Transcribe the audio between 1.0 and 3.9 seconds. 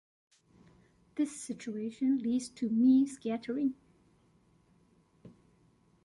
This situation leads to Mie scattering.